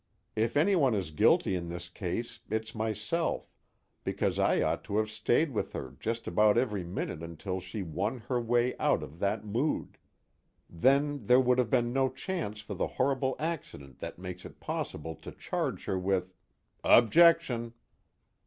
[0.35, 3.51] If anyone is guilty in this case it's myself,
[4.03, 8.17] because I ought to have stayed with her just about every minute until she won
[8.21, 9.99] her way out of that mood.
[10.67, 15.13] Then there would have been no chance for the horrible accident that makes it possible
[15.17, 16.33] to charge her with"
[16.83, 17.75] "Objection!"